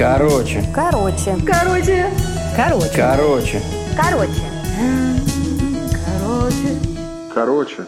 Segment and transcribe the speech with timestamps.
[0.00, 0.64] Короче.
[0.74, 1.36] Короче.
[1.46, 2.10] Короче.
[2.56, 2.90] Короче.
[2.96, 3.62] Короче.
[3.98, 4.42] Короче.
[6.06, 6.78] Короче.
[7.34, 7.86] Короче.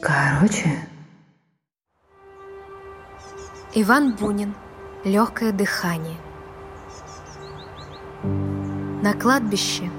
[0.00, 0.88] Короче.
[3.74, 4.54] Иван Бунин.
[5.04, 6.16] Легкое дыхание.
[9.02, 9.90] На кладбище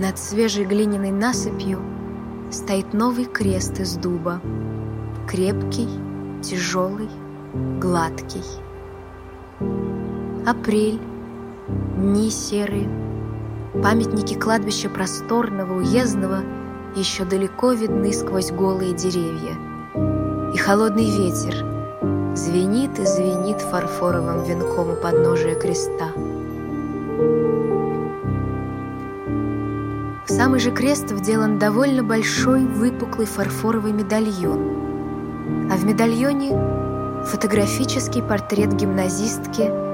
[0.00, 1.82] над свежей глиняной насыпью
[2.50, 4.40] стоит новый крест из дуба.
[5.28, 5.90] Крепкий,
[6.42, 7.10] тяжелый,
[7.78, 8.44] гладкий.
[10.48, 10.98] Апрель,
[11.98, 12.88] дни серые,
[13.82, 16.38] памятники кладбища просторного, уездного
[16.96, 19.58] еще далеко видны сквозь голые деревья.
[20.54, 21.52] И холодный ветер
[22.34, 26.12] звенит и звенит фарфоровым венком у подножия креста.
[30.26, 38.72] В самый же крест вделан довольно большой выпуклый фарфоровый медальон, а в медальоне фотографический портрет
[38.72, 39.87] гимназистки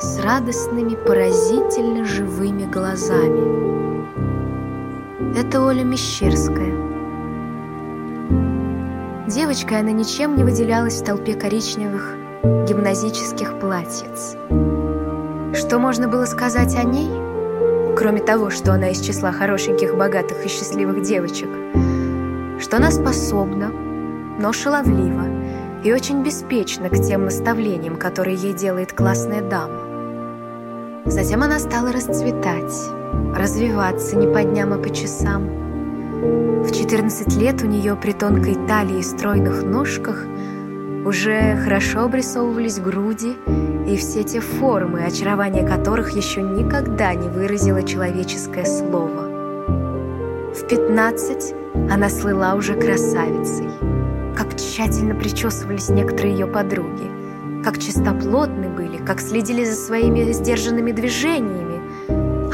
[0.00, 3.66] с радостными, поразительно живыми глазами.
[5.38, 6.74] Это Оля Мещерская.
[9.26, 12.14] Девочкой она ничем не выделялась в толпе коричневых
[12.68, 14.36] гимназических платьиц.
[15.54, 17.10] Что можно было сказать о ней,
[17.96, 21.48] кроме того, что она из числа хорошеньких, богатых и счастливых девочек?
[22.60, 23.72] Что она способна,
[24.38, 25.24] но шаловлива
[25.82, 29.85] и очень беспечна к тем наставлениям, которые ей делает классная дама.
[31.06, 32.74] Затем она стала расцветать,
[33.34, 35.48] развиваться не по дням, а по часам.
[36.64, 40.24] В 14 лет у нее при тонкой талии и стройных ножках
[41.04, 43.36] уже хорошо обрисовывались груди
[43.86, 49.28] и все те формы, очарование которых еще никогда не выразило человеческое слово.
[50.52, 51.54] В 15
[51.88, 53.68] она слыла уже красавицей.
[54.36, 57.08] Как тщательно причесывались некоторые ее подруги,
[57.66, 61.80] как чистоплотны были, как следили за своими сдержанными движениями.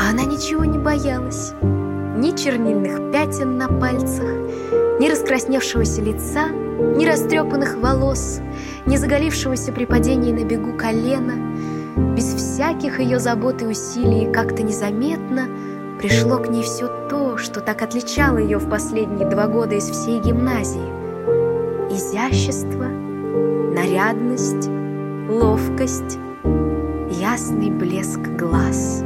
[0.00, 1.52] А она ничего не боялась.
[1.60, 4.24] Ни чернильных пятен на пальцах,
[4.98, 8.40] ни раскрасневшегося лица, ни растрепанных волос,
[8.86, 11.34] ни заголившегося при падении на бегу колена.
[12.16, 15.46] Без всяких ее забот и усилий как-то незаметно
[15.98, 20.20] пришло к ней все то, что так отличало ее в последние два года из всей
[20.20, 20.80] гимназии.
[21.90, 22.86] Изящество,
[23.74, 24.70] нарядность,
[25.32, 26.18] ловкость,
[27.10, 29.02] ясный блеск глаз.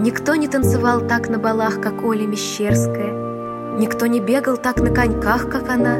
[0.00, 3.76] Никто не танцевал так на балах, как Оля Мещерская.
[3.78, 5.98] Никто не бегал так на коньках, как она.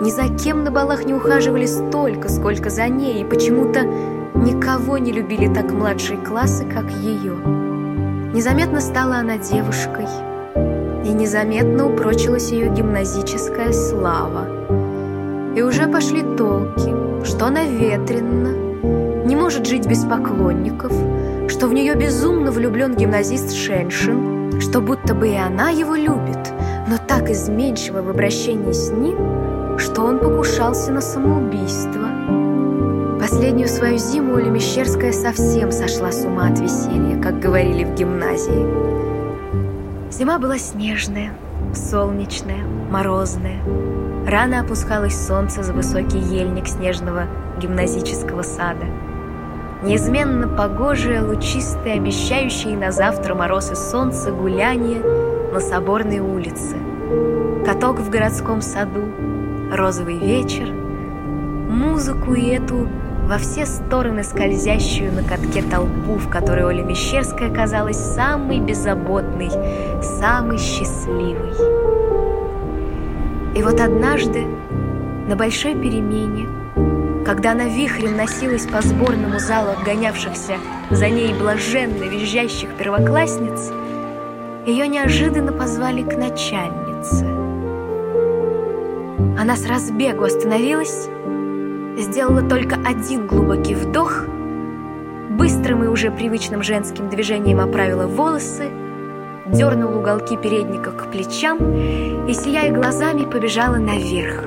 [0.00, 3.82] Ни за кем на балах не ухаживали столько, сколько за ней, и почему-то
[4.34, 7.34] никого не любили так младшие классы, как ее.
[8.34, 10.06] Незаметно стала она девушкой,
[11.04, 14.53] и незаметно упрочилась ее гимназическая слава.
[15.56, 20.92] И уже пошли толки, что она ветренна, не может жить без поклонников,
[21.48, 26.52] что в нее безумно влюблен гимназист Шеншин, что будто бы и она его любит,
[26.88, 32.08] но так изменчиво в обращении с ним, что он покушался на самоубийство.
[33.20, 38.66] Последнюю свою зиму Оля Мещерская совсем сошла с ума от веселья, как говорили в гимназии.
[40.10, 41.32] Зима была снежная,
[41.74, 43.60] солнечная, морозная.
[44.26, 47.26] Рано опускалось солнце за высокий ельник снежного
[47.60, 48.86] гимназического сада.
[49.82, 55.02] Неизменно погожее, лучистое, обещающее на завтра мороз и солнце гуляние
[55.52, 56.76] на Соборной улице.
[57.66, 59.02] Каток в городском саду,
[59.70, 60.72] розовый вечер,
[61.68, 62.88] музыку и эту
[63.26, 69.50] во все стороны скользящую на катке толпу, в которой Оля Мещерская казалась самой беззаботной,
[70.02, 72.03] самой счастливой.
[73.54, 74.46] И вот однажды,
[75.28, 76.48] на большой перемене,
[77.24, 80.56] когда она вихрем носилась по сборному залу отгонявшихся
[80.90, 83.70] за ней блаженно визжащих первоклассниц,
[84.66, 87.24] ее неожиданно позвали к начальнице.
[89.38, 91.08] Она с разбегу остановилась,
[91.96, 94.24] сделала только один глубокий вдох,
[95.30, 98.70] быстрым и уже привычным женским движением оправила волосы,
[99.46, 101.58] дернула уголки передника к плечам
[102.26, 104.44] и, сияя глазами, побежала наверх.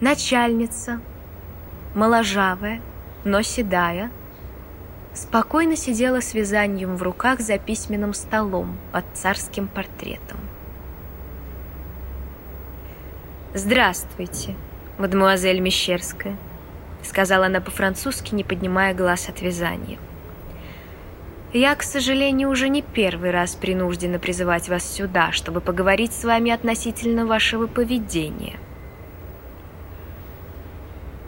[0.00, 1.00] Начальница,
[1.94, 2.82] моложавая,
[3.24, 4.10] но седая,
[5.14, 10.38] спокойно сидела с вязанием в руках за письменным столом под царским портретом.
[13.54, 14.56] «Здравствуйте,
[14.98, 16.36] мадемуазель Мещерская»,—
[17.04, 19.98] сказала она по-французски, не поднимая глаз от вязания.
[21.54, 26.50] «Я, к сожалению, уже не первый раз принуждена призывать вас сюда, чтобы поговорить с вами
[26.50, 28.58] относительно вашего поведения».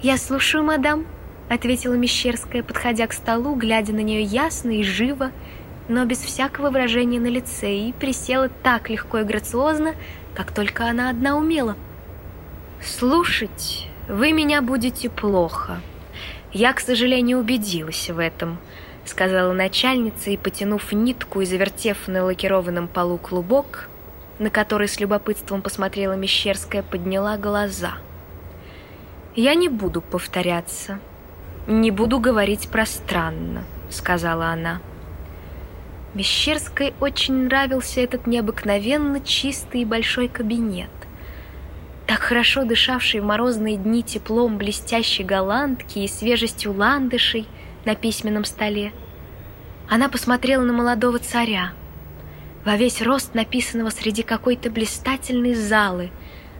[0.02, 1.06] «Я слушаю, мадам»,—
[1.48, 5.30] ответила Мещерская, подходя к столу, глядя на нее ясно и живо,
[5.86, 9.94] но без всякого выражения на лице, и присела так легко и грациозно,
[10.34, 11.76] как только она одна умела.
[12.82, 15.80] «Слушать вы меня будете плохо.
[16.52, 18.58] Я, к сожалению, убедилась в этом»,—
[19.06, 23.88] сказала начальница, и, потянув нитку и завертев на лакированном полу клубок,
[24.38, 27.94] на который с любопытством посмотрела Мещерская, подняла глаза.
[29.34, 30.98] «Я не буду повторяться,
[31.66, 34.80] не буду говорить пространно»,— сказала она.
[36.14, 40.88] Мещерской очень нравился этот необыкновенно чистый и большой кабинет.
[42.06, 47.46] Так хорошо дышавший в морозные дни теплом блестящей голландки и свежестью ландышей
[47.86, 48.92] на письменном столе.
[49.88, 51.72] Она посмотрела на молодого царя,
[52.64, 56.10] во весь рост написанного среди какой-то блистательной залы,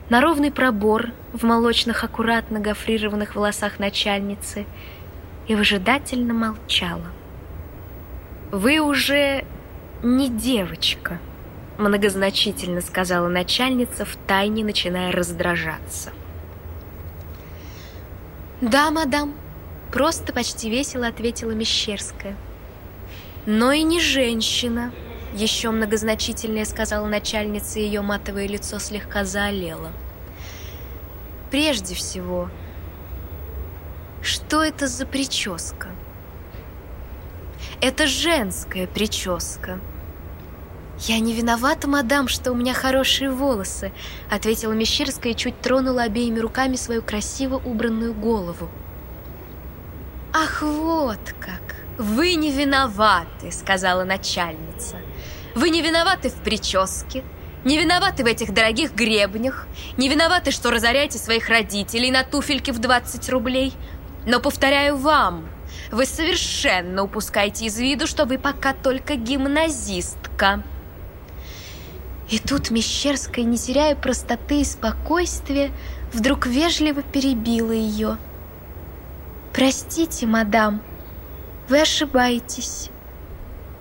[0.08, 4.66] на ровный пробор в молочных аккуратно гофрированных волосах начальницы
[5.48, 7.08] и выжидательно молчала.
[8.52, 9.44] «Вы уже
[10.04, 11.18] не девочка»,—
[11.78, 16.12] многозначительно сказала начальница, втайне начиная раздражаться.
[18.60, 19.34] «Да, мадам»,—
[19.92, 22.36] просто почти весело ответила Мещерская.
[23.46, 24.92] «Но и не женщина»,—
[25.34, 29.92] еще многозначительнее сказала начальница, и ее матовое лицо слегка заолело.
[31.50, 32.50] «Прежде всего,
[34.22, 35.88] что это за прическа?»
[37.80, 39.78] Это женская прическа.
[41.00, 43.92] «Я не виновата, мадам, что у меня хорошие волосы»,—
[44.30, 48.70] ответила Мещерская и чуть тронула обеими руками свою красиво убранную голову.
[50.38, 51.76] «Ах, вот как!
[51.96, 54.98] Вы не виноваты»,— сказала начальница.
[55.54, 57.24] «Вы не виноваты в прическе,
[57.64, 59.66] не виноваты в этих дорогих гребнях,
[59.96, 63.72] не виноваты, что разоряете своих родителей на туфельки в 20 рублей.
[64.26, 65.48] Но повторяю вам,
[65.90, 70.62] вы совершенно упускаете из виду, что вы пока только гимназистка.
[72.28, 75.70] И тут Мещерская, не теряя простоты и спокойствия,
[76.12, 78.18] вдруг вежливо перебила ее.
[79.56, 80.82] «Простите, мадам,
[81.70, 82.90] вы ошибаетесь.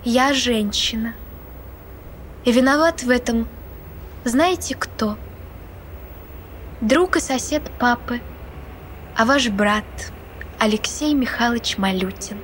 [0.06, 1.14] Я женщина.
[2.46, 3.46] И виноват в этом
[4.24, 5.18] знаете кто?
[6.80, 8.22] Друг и сосед папы,
[9.18, 9.84] а ваш брат–
[10.60, 12.38] Алексей Михайлович Малютин.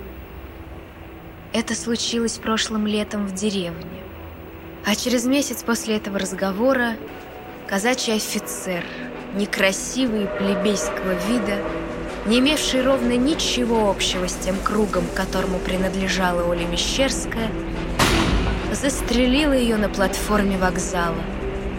[1.53, 4.03] Это случилось прошлым летом в деревне.
[4.85, 6.97] А через месяц после этого разговора
[7.65, 8.83] казачий офицер,
[9.35, 11.63] некрасивый плебейского вида,
[12.25, 17.49] не имевший ровно ничего общего с тем кругом, которому принадлежала Оля Мещерская,
[18.71, 21.21] застрелила ее на платформе вокзала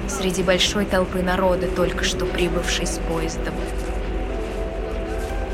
[0.09, 3.55] среди большой толпы народа, только что прибывшей с поездом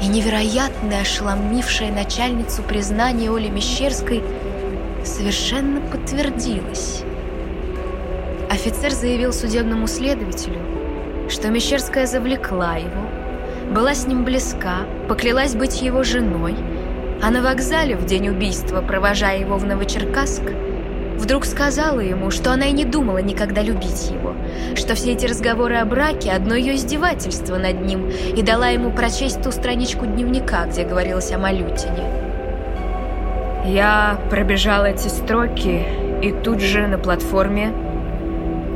[0.02, 4.22] и невероятное ошеломившее начальницу признание Оли Мещерской
[5.04, 7.02] совершенно подтвердилось.
[8.50, 10.60] Офицер заявил судебному следователю,
[11.28, 13.02] что Мещерская завлекла его,
[13.74, 16.56] была с ним близка, поклялась быть его женой,
[17.22, 20.42] а на вокзале в день убийства, провожая его в Новочеркасск,
[21.18, 24.34] Вдруг сказала ему, что она и не думала никогда любить его,
[24.76, 29.42] что все эти разговоры о браке– одно ее издевательство над ним, и дала ему прочесть
[29.42, 32.04] ту страничку дневника, где говорилось о Малютине.
[33.66, 35.84] Я пробежала эти строки,
[36.22, 37.72] и тут же на платформе,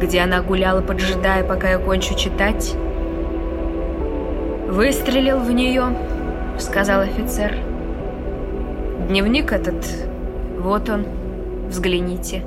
[0.01, 2.75] где она гуляла, поджидая, пока я кончу читать,
[4.73, 5.95] «Выстрелил в нее»,—
[6.59, 7.59] сказал офицер.
[9.07, 9.87] «Дневник этот,
[10.59, 11.05] вот он».
[11.69, 12.43] Взгляните.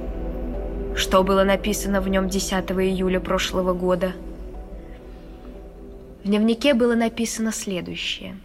[0.95, 4.13] Что было написано в нем 10 июля прошлого года?
[6.23, 8.35] В дневнике было написано следующее.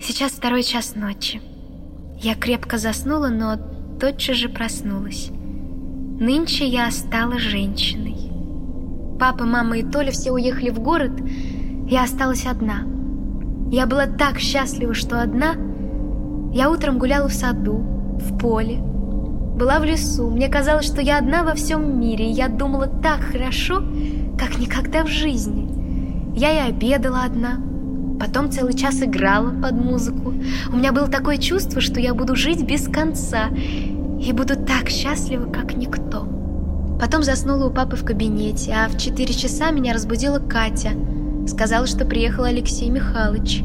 [0.00, 1.40] Сейчас второй час ночи.
[2.16, 3.56] Я крепко заснула, но
[3.98, 5.30] тотчас же проснулась.
[6.20, 8.33] Нынче я стала женщиной.
[9.18, 11.12] Папа, мама и Толя все уехали в город,
[11.88, 12.82] я осталась одна.
[13.70, 15.54] Я была так счастлива, что одна.
[16.52, 17.76] Я утром гуляла в саду,
[18.18, 20.30] в поле, была в лесу.
[20.30, 23.82] Мне казалось, что я одна во всем мире, и я думала так хорошо,
[24.38, 25.68] как никогда в жизни.
[26.36, 27.60] Я и обедала одна,
[28.18, 30.34] потом целый час играла под музыку.
[30.72, 33.48] У меня было такое чувство, что я буду жить без конца
[34.20, 36.26] и буду так счастлива, как никто.
[37.00, 40.90] Потом заснула у папы в кабинете, а в 4 часа меня разбудила Катя.
[41.46, 43.62] Сказала, что приехал Алексей Михайлович.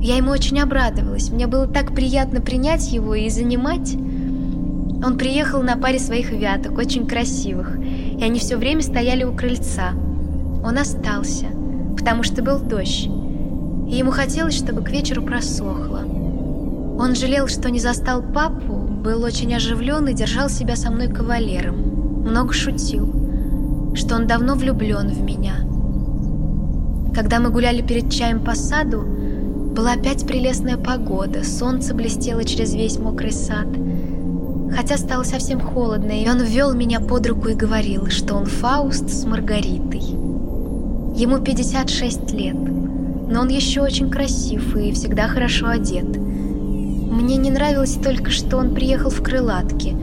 [0.00, 1.30] Я ему очень обрадовалась.
[1.30, 3.94] Мне было так приятно принять его и занимать.
[3.94, 9.90] Он приехал на паре своих вяток, очень красивых, и они все время стояли у крыльца.
[10.64, 11.46] Он остался,
[11.96, 13.08] потому что был дождь.
[13.88, 16.00] и ему хотелось, чтобы к вечеру просохло.
[16.98, 22.01] Он жалел, что не застал папу, был очень оживлен и держал себя со мной кавалером.
[22.24, 25.54] Много шутил, что он давно влюблен в меня.
[27.14, 29.04] Когда мы гуляли перед чаем по саду,
[29.74, 33.66] была опять прелестная погода, солнце блестело через весь мокрый сад.
[34.74, 39.10] Хотя стало совсем холодно, и он ввел меня под руку и говорил, что он Фауст
[39.10, 40.00] с Маргаритой.
[41.20, 46.16] Ему 56 лет, но он еще очень красив и всегда хорошо одет.
[46.16, 49.94] Мне не нравилось только, что он приехал в крылатке.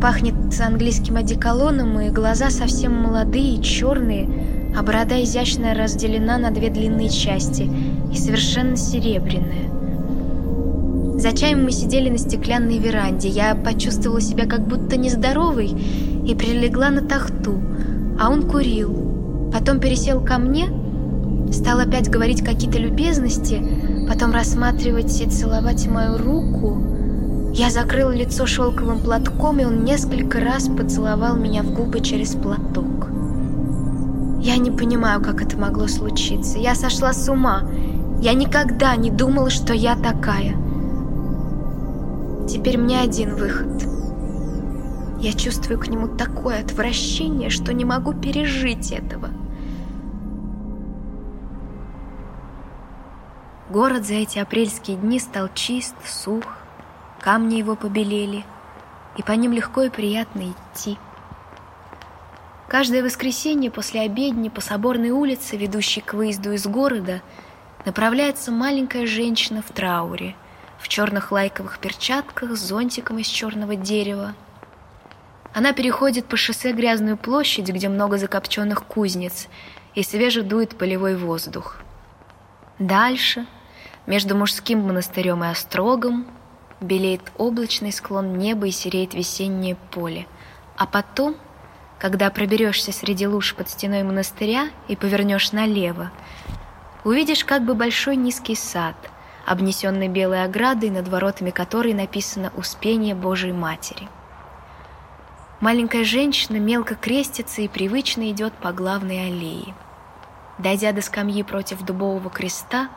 [0.00, 4.28] Пахнет английским одеколоном, и глаза совсем молодые, черные,
[4.74, 7.70] а борода изящно разделена на две длинные части
[8.10, 9.68] и совершенно серебряная.
[11.18, 13.28] За чаем мы сидели на стеклянной веранде.
[13.28, 17.60] Я почувствовала себя как будто нездоровой и прилегла на тахту,
[18.18, 19.50] а он курил.
[19.52, 20.68] Потом пересел ко мне,
[21.52, 23.62] стал опять говорить какие-то любезности,
[24.08, 26.89] потом рассматривать и целовать мою руку.
[27.52, 33.08] Я закрыла лицо шелковым платком, и он несколько раз поцеловал меня в губы через платок.
[34.40, 36.58] Я не понимаю, как это могло случиться.
[36.58, 37.62] Я сошла с ума.
[38.22, 40.56] Я никогда не думала, что я такая.
[42.48, 43.84] Теперь мне один выход.
[45.20, 49.28] Я чувствую к нему такое отвращение, что не могу пережить этого.
[53.68, 56.44] Город за эти апрельские дни стал чист, сух,
[57.20, 58.44] камни его побелели,
[59.16, 60.98] и по ним легко и приятно идти.
[62.68, 67.20] Каждое воскресенье после обедни по соборной улице, ведущей к выезду из города,
[67.84, 70.34] направляется маленькая женщина в трауре–
[70.80, 74.34] в черных лайковых перчатках с зонтиком из черного дерева.
[75.52, 79.48] Она переходит по шоссе грязную площадь, где много закопченных кузнец,
[79.94, 81.76] и свеже дует полевой воздух.
[82.78, 83.46] Дальше,
[84.06, 86.26] между мужским монастырем и острогом,
[86.80, 90.26] белеет облачный склон неба и сереет весеннее поле.
[90.76, 91.36] А потом,
[91.98, 96.10] когда проберешься среди луж под стеной монастыря и повернешь налево,
[97.04, 98.96] увидишь как бы большой низкий сад—
[99.46, 104.08] обнесенный белой оградой, над воротами которой написано «Успение Божией Матери».
[105.60, 109.74] Маленькая женщина мелко крестится и привычно идет по главной аллее.
[110.58, 112.88] Дойдя до скамьи против дубового креста,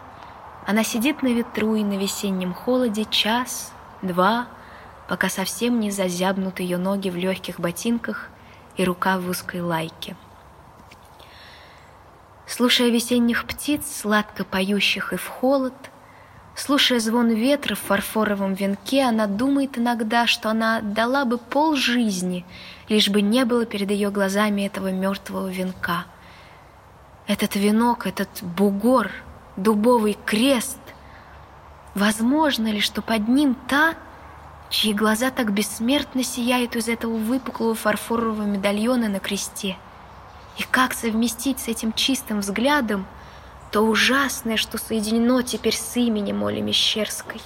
[0.65, 4.47] она сидит на ветру и на весеннем холоде час, два,
[5.07, 8.29] пока совсем не зазябнут ее ноги в легких ботинках
[8.77, 10.15] и рука в узкой лайке.
[12.47, 15.73] Слушая весенних птиц, сладко поющих и в холод—
[16.55, 22.45] Слушая звон ветра в фарфоровом венке, она думает иногда, что она отдала бы пол жизни,
[22.89, 26.05] лишь бы не было перед ее глазами этого мертвого венка.
[27.25, 29.09] Этот венок, этот бугор,
[29.55, 30.79] дубовый крест.
[31.95, 33.95] Возможно ли, что под ним та,
[34.69, 39.77] чьи глаза так бессмертно сияют из этого выпуклого фарфорового медальона на кресте?
[40.57, 43.05] И как совместить с этим чистым взглядом–
[43.73, 47.41] то ужасное, что соединено теперь с именем Оли Мещерской.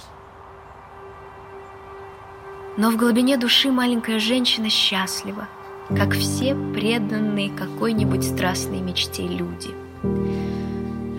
[2.76, 5.48] Но в глубине души маленькая женщина счастлива,
[5.88, 9.87] как все преданные какой-нибудь страстной мечте люди.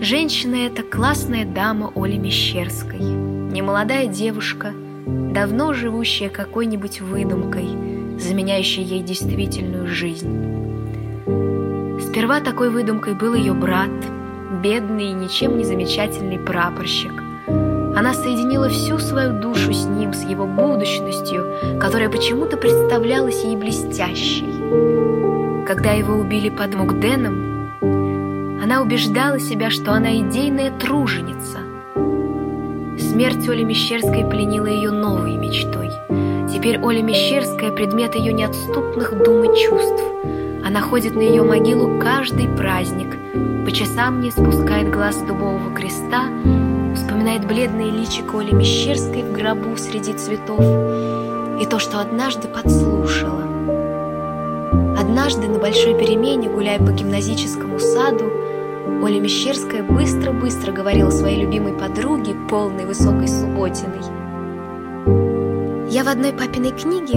[0.00, 4.72] Женщина эта классная дама Оли Мещерской, немолодая девушка,
[5.06, 7.66] давно живущая какой-нибудь выдумкой,
[8.18, 10.30] заменяющей ей действительную жизнь.
[12.00, 13.90] Сперва такой выдумкой был ее брат–
[14.62, 17.12] бедный и ничем не замечательный прапорщик.
[17.96, 25.64] Она соединила всю свою душу с ним, с его будущностью, которая почему-то представлялась ей блестящей.
[25.66, 27.59] Когда его убили под Мукденом,
[28.70, 31.58] она убеждала себя, что она идейная труженица.
[33.00, 35.90] Смерть Оли Мещерской пленила ее новой мечтой.
[36.48, 40.04] Теперь Оля Мещерская— предмет ее неотступных дум и чувств.
[40.64, 43.18] Она ходит на ее могилу каждый праздник—
[43.64, 46.28] по часам не спускает глаз с дубового креста,
[46.94, 50.60] вспоминает бледные личико Оли Мещерской в гробу среди цветов
[51.60, 53.42] и то, что однажды подслушала.
[54.96, 58.39] Однажды на большой перемене, гуляя по гимназическому саду,
[59.02, 64.02] Оля Мещерская быстро-быстро говорила своей любимой подруге, полной высокой субботиной.
[65.88, 67.16] Я в одной папиной книге,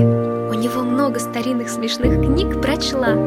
[0.50, 3.18] у него много старинных смешных книг, прочла,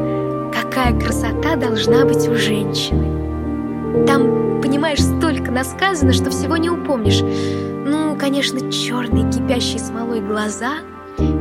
[0.51, 4.05] какая красота должна быть у женщины.
[4.07, 7.21] Там, понимаешь, столько насказано, что всего не упомнишь.
[7.21, 10.79] Ну, конечно, черные кипящие смолой глаза.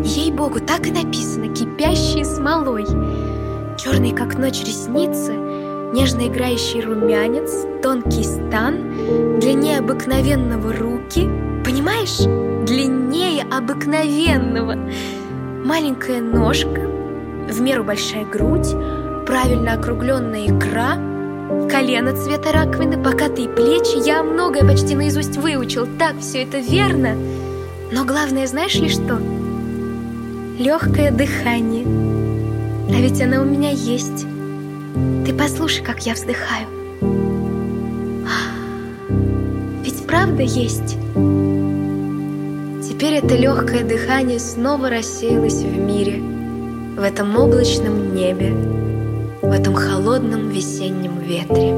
[0.05, 2.85] Ей-богу, так и написано, кипящие смолой.
[3.79, 5.33] Черные, как ночь, ресницы,
[5.93, 11.29] нежно играющий румянец, тонкий стан, длиннее обыкновенного руки.
[11.65, 12.19] Понимаешь?
[12.67, 14.77] Длиннее обыкновенного.
[15.65, 16.81] Маленькая ножка,
[17.49, 18.69] в меру большая грудь,
[19.27, 20.97] правильно округленная икра,
[21.71, 24.05] колено цвета раковины, покатые плечи.
[24.07, 25.87] Я многое почти наизусть выучил.
[25.99, 27.17] Так, все это верно.
[27.93, 29.21] Но главное, знаешь ли что?
[30.59, 31.87] Легкое дыхание.
[32.89, 34.27] А ведь оно у меня есть.
[35.25, 36.67] Ты послушай, как я вздыхаю.
[39.85, 40.97] Ведь правда есть.
[42.89, 46.21] Теперь это легкое дыхание снова рассеялось в мире,
[46.97, 48.53] в этом облачном небе,
[49.43, 51.75] в этом холодном весеннем ветре.